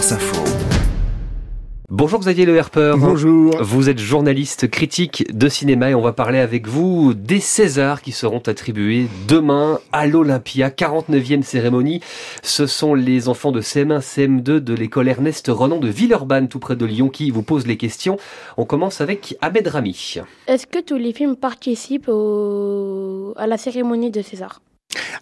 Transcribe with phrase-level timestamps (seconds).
[0.00, 0.44] France Info.
[1.90, 2.94] Bonjour Xavier Le Herper.
[2.96, 3.62] Bonjour.
[3.62, 8.12] Vous êtes journaliste critique de cinéma et on va parler avec vous des Césars qui
[8.12, 12.00] seront attribués demain à l'Olympia, 49e cérémonie.
[12.42, 16.76] Ce sont les enfants de CM1, CM2 de l'école Ernest Renan de Villeurbanne, tout près
[16.76, 18.16] de Lyon, qui vous posent les questions.
[18.56, 20.16] On commence avec Ahmed Rami.
[20.46, 23.34] Est-ce que tous les films participent au...
[23.36, 24.62] à la cérémonie de César?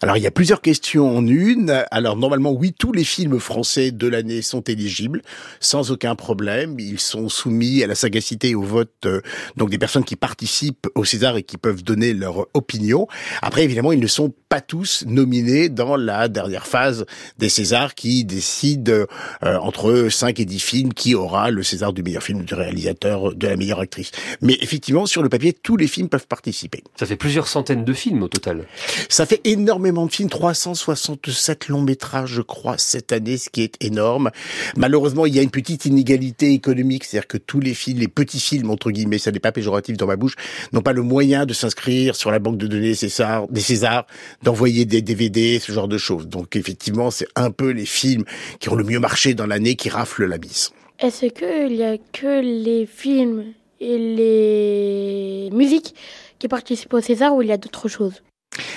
[0.00, 1.84] Alors il y a plusieurs questions en une.
[1.90, 5.22] Alors normalement oui, tous les films français de l'année sont éligibles
[5.60, 6.78] sans aucun problème.
[6.78, 9.20] Ils sont soumis à la sagacité et au vote euh,
[9.56, 13.08] donc des personnes qui participent au César et qui peuvent donner leur opinion.
[13.42, 17.04] Après évidemment, ils ne sont pas tous nominés dans la dernière phase
[17.38, 19.06] des Césars qui décide euh,
[19.42, 23.46] entre 5 et 10 films qui aura le César du meilleur film, du réalisateur, de
[23.46, 24.10] la meilleure actrice.
[24.40, 26.82] Mais effectivement, sur le papier, tous les films peuvent participer.
[26.98, 28.66] Ça fait plusieurs centaines de films au total.
[29.08, 33.76] Ça fait énormément de films, 367 longs métrages, je crois, cette année, ce qui est
[33.84, 34.30] énorme.
[34.76, 38.40] Malheureusement, il y a une petite inégalité économique, c'est-à-dire que tous les films, les petits
[38.40, 40.36] films, entre guillemets, ça n'est pas péjoratif dans ma bouche,
[40.72, 44.06] n'ont pas le moyen de s'inscrire sur la banque de données César, des Césars,
[44.42, 46.28] d'envoyer des DVD, ce genre de choses.
[46.28, 48.24] Donc effectivement, c'est un peu les films
[48.60, 50.70] qui ont le mieux marché dans l'année qui raflent la mise.
[50.98, 53.44] Est-ce qu'il y a que les films
[53.80, 55.94] et les musiques
[56.38, 58.22] qui participent au César ou il y a d'autres choses?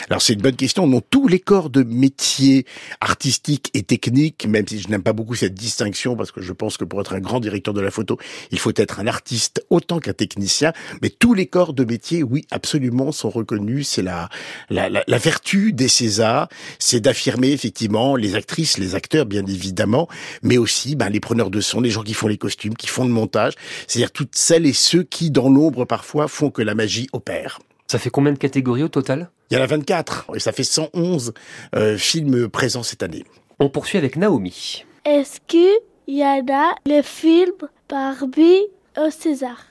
[0.10, 0.88] Alors c'est une bonne question.
[0.88, 2.66] Non, tous les corps de métiers
[3.00, 6.78] artistiques et techniques, même si je n'aime pas beaucoup cette distinction, parce que je pense
[6.78, 8.18] que pour être un grand directeur de la photo,
[8.52, 10.74] il faut être un artiste autant qu'un technicien.
[11.02, 13.88] Mais tous les corps de métiers, oui, absolument, sont reconnus.
[13.88, 14.30] C'est la,
[14.70, 16.48] la, la, vertu des Césars,
[16.80, 20.08] c'est d'affirmer effectivement les actrices, les acteurs, bien évidemment,
[20.42, 23.04] mais aussi ben, les preneurs de son, les gens qui font les costumes, qui font
[23.04, 23.54] le montage,
[23.88, 27.60] c'est-à-dire toutes celles et ceux qui, dans l'ombre parfois, font que la magie opère.
[27.92, 29.32] Ça fait combien de catégories au total?
[29.50, 31.34] Il y en a 24 et ça fait 111
[31.76, 33.26] euh, films présents cette année.
[33.60, 34.86] On poursuit avec Naomi.
[35.04, 37.52] Est-ce qu'il y en a le film
[37.90, 38.62] Barbie
[38.98, 39.66] au César?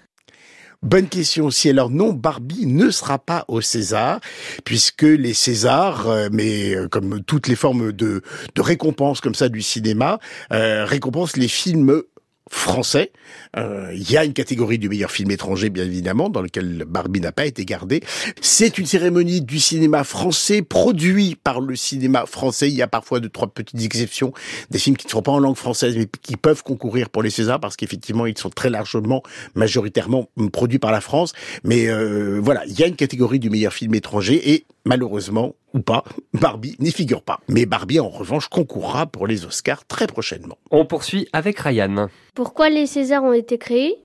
[0.82, 1.70] Bonne question aussi.
[1.70, 4.20] Alors non, Barbie ne sera pas au César,
[4.66, 8.20] puisque les Césars, euh, mais euh, comme toutes les formes de,
[8.54, 10.18] de récompense comme ça du cinéma,
[10.52, 12.02] euh, récompensent les films
[12.50, 13.12] français.
[13.56, 17.20] Euh, il y a une catégorie du meilleur film étranger, bien évidemment, dans lequel Barbie
[17.20, 18.02] n'a pas été gardée.
[18.40, 22.68] C'est une cérémonie du cinéma français, produit par le cinéma français.
[22.68, 24.32] Il y a parfois de trois petites exceptions,
[24.70, 27.30] des films qui ne sont pas en langue française, mais qui peuvent concourir pour les
[27.30, 29.22] Césars, parce qu'effectivement, ils sont très largement,
[29.54, 31.32] majoritairement produits par la France.
[31.62, 35.80] Mais euh, voilà, il y a une catégorie du meilleur film étranger, et malheureusement, ou
[35.80, 37.40] pas, Barbie n'y figure pas.
[37.48, 40.58] Mais Barbie, en revanche, concourra pour les Oscars très prochainement.
[40.70, 42.08] On poursuit avec Ryan.
[42.34, 44.02] Pourquoi les Césars ont été créés?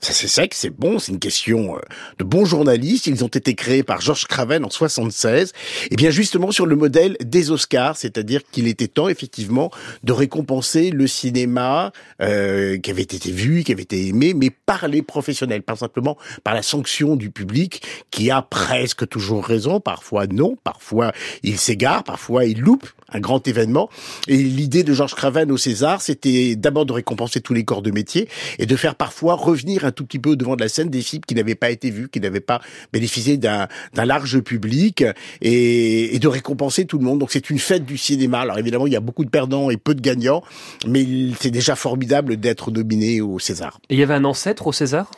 [0.00, 1.80] Ça c'est sec, c'est bon, c'est une question euh,
[2.18, 3.06] de bons journalistes.
[3.06, 5.52] Ils ont été créés par Georges Craven en 76.
[5.90, 9.70] Et bien justement sur le modèle des Oscars, c'est-à-dire qu'il était temps effectivement
[10.02, 14.88] de récompenser le cinéma euh, qui avait été vu, qui avait été aimé, mais par
[14.88, 20.26] les professionnels, pas simplement par la sanction du public qui a presque toujours raison, parfois
[20.26, 21.12] non, parfois
[21.42, 23.88] il s'égare, parfois il loupe un grand événement.
[24.28, 27.90] Et l'idée de Georges Craven au César, c'était d'abord de récompenser tous les corps de
[27.90, 28.28] métier
[28.58, 31.22] et de faire parfois revenir un tout petit peu devant de la scène des films
[31.26, 32.60] qui n'avaient pas été vus, qui n'avaient pas
[32.92, 35.04] bénéficié d'un large public
[35.40, 37.18] et, et, de récompenser tout le monde.
[37.18, 38.40] Donc c'est une fête du cinéma.
[38.40, 40.42] Alors évidemment, il y a beaucoup de perdants et peu de gagnants,
[40.86, 41.06] mais
[41.40, 43.80] c'est déjà formidable d'être nominé au César.
[43.88, 45.10] Et il y avait un ancêtre au César?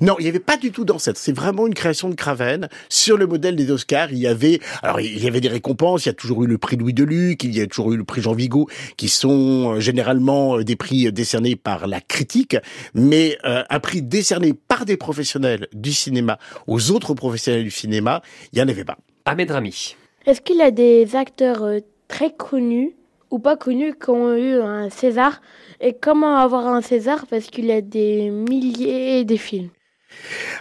[0.00, 1.18] Non, il n'y avait pas du tout d'ancêtre.
[1.18, 4.12] C'est vraiment une création de Craven sur le modèle des Oscars.
[4.12, 6.04] Il y avait, alors il y avait des récompenses.
[6.04, 8.04] Il y a toujours eu le prix Louis Deluc, il y a toujours eu le
[8.04, 12.56] prix Jean Vigo, qui sont euh, généralement euh, des prix décernés par la critique,
[12.94, 18.22] mais euh, un prix décerné par des professionnels du cinéma aux autres professionnels du cinéma,
[18.52, 18.98] il n'y en avait pas.
[19.24, 19.96] Ahmed Rami.
[20.26, 21.64] Est-ce qu'il y a des acteurs
[22.08, 22.97] très connus
[23.30, 25.40] ou pas connus qui ont eu un César
[25.80, 29.70] et comment avoir un César parce qu'il y a des milliers de films.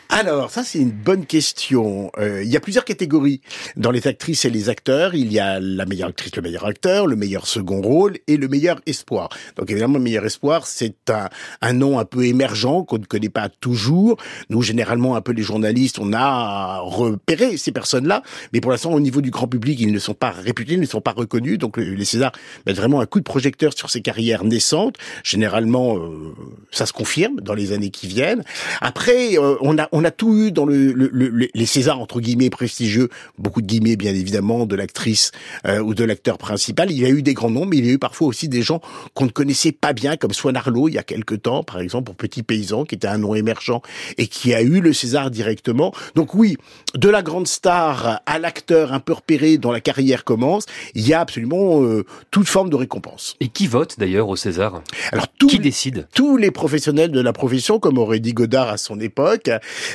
[0.09, 2.11] Alors, ça c'est une bonne question.
[2.17, 3.41] Euh, il y a plusieurs catégories
[3.75, 5.15] dans les actrices et les acteurs.
[5.15, 8.47] Il y a la meilleure actrice, le meilleur acteur, le meilleur second rôle et le
[8.47, 9.29] meilleur espoir.
[9.57, 11.29] Donc évidemment, le meilleur espoir, c'est un,
[11.61, 14.17] un nom un peu émergent qu'on ne connaît pas toujours.
[14.49, 18.23] Nous, généralement, un peu les journalistes, on a repéré ces personnes-là,
[18.53, 20.85] mais pour l'instant, au niveau du grand public, ils ne sont pas réputés, ils ne
[20.85, 21.57] sont pas reconnus.
[21.57, 22.31] Donc les Césars
[22.65, 24.95] mettent vraiment un coup de projecteur sur ces carrières naissantes.
[25.23, 26.33] Généralement, euh,
[26.71, 28.43] ça se confirme dans les années qui viennent.
[28.81, 32.49] Après, euh, on a on a tout eu dans le, le, les Césars entre guillemets
[32.49, 35.31] prestigieux, beaucoup de guillemets bien évidemment de l'actrice
[35.65, 36.91] euh, ou de l'acteur principal.
[36.91, 38.61] Il y a eu des grands noms, mais il y a eu parfois aussi des
[38.61, 38.81] gens
[39.13, 42.05] qu'on ne connaissait pas bien, comme Swan Arlo il y a quelque temps, par exemple
[42.05, 43.81] pour Petit Paysan, qui était un nom émergent
[44.17, 45.93] et qui a eu le César directement.
[46.15, 46.57] Donc oui,
[46.95, 51.13] de la grande star à l'acteur un peu repéré dont la carrière commence, il y
[51.13, 53.35] a absolument euh, toute forme de récompense.
[53.39, 54.81] Et qui vote d'ailleurs au César?
[55.11, 56.07] Alors qui décide?
[56.13, 59.17] Tous les professionnels de la profession, comme aurait dit Godard à son époque,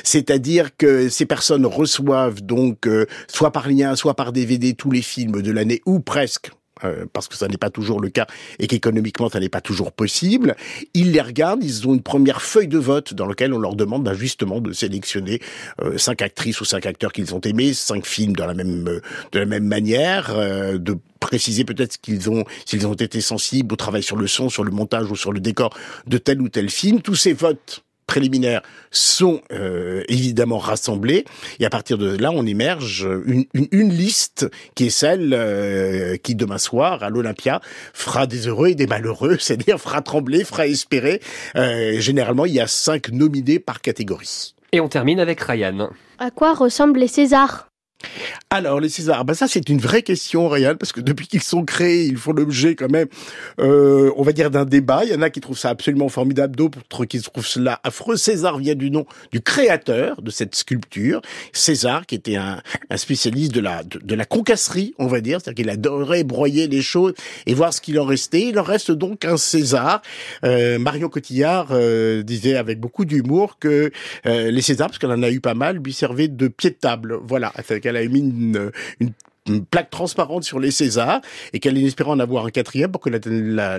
[0.03, 5.01] c'est-à-dire que ces personnes reçoivent donc euh, soit par lien, soit par DVD tous les
[5.01, 6.51] films de l'année ou presque
[6.83, 8.27] euh, parce que ça n'est pas toujours le cas
[8.59, 10.55] et qu'économiquement ça n'est pas toujours possible.
[10.93, 14.03] Ils les regardent, ils ont une première feuille de vote dans laquelle on leur demande
[14.03, 15.39] ben, justement de sélectionner
[15.81, 19.39] euh, cinq actrices ou cinq acteurs qu'ils ont aimés, cinq films de la même de
[19.39, 24.03] la même manière, euh, de préciser peut-être qu'ils ont s'ils ont été sensibles au travail
[24.03, 25.77] sur le son, sur le montage ou sur le décor
[26.07, 27.01] de tel ou tel film.
[27.01, 27.83] Tous ces votes
[28.13, 28.61] préliminaires
[28.91, 31.25] sont euh, évidemment rassemblés
[31.59, 36.15] et à partir de là on émerge une, une, une liste qui est celle euh,
[36.17, 37.59] qui demain soir à l'Olympia
[37.91, 41.21] fera des heureux et des malheureux, c'est-à-dire fera trembler, fera espérer.
[41.55, 44.53] Euh, généralement il y a cinq nominés par catégorie.
[44.71, 45.89] Et on termine avec Ryan.
[46.19, 47.67] À quoi ressemblent les Césars?
[48.53, 51.65] Alors les Césars, ben ça c'est une vraie question, Ryan, parce que depuis qu'ils sont
[51.65, 53.07] créés, ils font l'objet quand même,
[53.59, 55.05] euh, on va dire d'un débat.
[55.05, 58.15] Il y en a qui trouvent ça absolument formidable, d'autres qui trouvent cela affreux.
[58.15, 61.21] César vient du nom du créateur de cette sculpture,
[61.51, 62.61] César, qui était un,
[62.95, 67.13] spécialiste de la de, la concasserie, on va dire, c'est-à-dire qu'il adorait broyer les choses
[67.47, 68.49] et voir ce qu'il en restait.
[68.49, 70.03] Il en reste donc un César.
[70.45, 73.89] Euh, Marion Cotillard euh, disait avec beaucoup d'humour que
[74.27, 76.75] euh, les Césars, parce qu'elle en a eu pas mal, lui servaient de pied de
[76.75, 77.17] table.
[77.23, 77.51] Voilà,
[77.81, 78.42] qu'elle a mis une,
[79.47, 83.09] une plaque transparente sur les Césars et qu'elle espérait en avoir un quatrième pour que
[83.09, 83.19] la,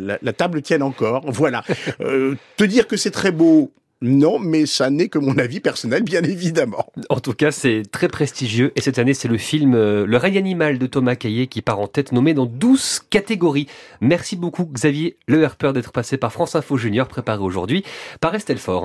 [0.00, 1.24] la, la, table tienne encore.
[1.30, 1.62] Voilà.
[2.00, 3.70] Euh, te dire que c'est très beau.
[4.02, 6.86] Non, mais ça n'est que mon avis personnel, bien évidemment.
[7.08, 8.72] En tout cas, c'est très prestigieux.
[8.76, 11.80] Et cette année, c'est le film euh, Le règne animal de Thomas Caillé qui part
[11.80, 13.66] en tête, nommé dans 12 catégories.
[14.02, 17.82] Merci beaucoup, Xavier Le Herper, d'être passé par France Info Junior, préparé aujourd'hui
[18.20, 18.82] par Estelle Fort.